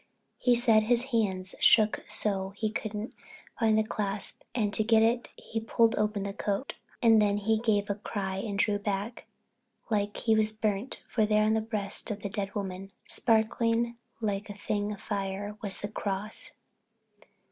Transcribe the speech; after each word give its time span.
He 0.39 0.55
said 0.55 0.81
his 0.81 1.11
hands 1.11 1.53
shook 1.59 2.03
so 2.07 2.53
he 2.57 2.71
couldn't 2.71 3.13
find 3.59 3.77
the 3.77 3.83
clasp 3.83 4.41
and 4.55 4.73
to 4.73 4.83
get 4.83 5.03
at 5.03 5.09
it 5.09 5.29
he 5.37 5.59
pulled 5.59 5.95
open 5.95 6.23
the 6.23 6.33
coat. 6.33 6.73
And 7.03 7.21
then 7.21 7.37
he 7.37 7.59
gave 7.59 7.87
a 7.87 7.93
cry 7.93 8.37
and 8.37 8.57
drew 8.57 8.79
back 8.79 9.27
like 9.91 10.17
he 10.17 10.33
was 10.35 10.51
burnt, 10.51 11.03
for 11.07 11.27
there 11.27 11.43
on 11.43 11.53
the 11.53 11.61
breast 11.61 12.09
of 12.09 12.23
the 12.23 12.29
dead 12.29 12.55
woman, 12.55 12.91
sparkling 13.05 13.95
like 14.19 14.49
a 14.49 14.57
thing 14.57 14.91
of 14.91 14.99
fire, 14.99 15.55
was 15.61 15.81
the 15.81 15.87
cross. 15.87 16.49